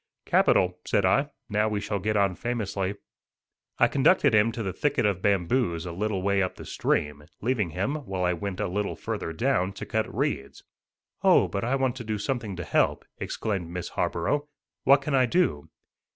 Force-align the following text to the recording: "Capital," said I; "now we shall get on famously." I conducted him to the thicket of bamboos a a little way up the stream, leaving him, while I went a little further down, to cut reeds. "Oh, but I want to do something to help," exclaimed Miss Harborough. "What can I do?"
"Capital," 0.25 0.79
said 0.83 1.05
I; 1.05 1.29
"now 1.47 1.69
we 1.69 1.79
shall 1.79 1.99
get 1.99 2.17
on 2.17 2.33
famously." 2.33 2.95
I 3.77 3.87
conducted 3.87 4.33
him 4.33 4.51
to 4.53 4.63
the 4.63 4.73
thicket 4.73 5.05
of 5.05 5.21
bamboos 5.21 5.85
a 5.85 5.91
a 5.91 5.91
little 5.91 6.23
way 6.23 6.41
up 6.41 6.55
the 6.55 6.65
stream, 6.65 7.25
leaving 7.39 7.69
him, 7.69 7.93
while 8.07 8.25
I 8.25 8.33
went 8.33 8.59
a 8.59 8.67
little 8.67 8.95
further 8.95 9.31
down, 9.31 9.73
to 9.73 9.85
cut 9.85 10.11
reeds. 10.11 10.63
"Oh, 11.23 11.47
but 11.47 11.63
I 11.63 11.75
want 11.75 11.95
to 11.97 12.03
do 12.03 12.17
something 12.17 12.55
to 12.55 12.63
help," 12.63 13.05
exclaimed 13.19 13.69
Miss 13.69 13.89
Harborough. 13.89 14.47
"What 14.85 15.03
can 15.03 15.13
I 15.13 15.27
do?" 15.27 15.69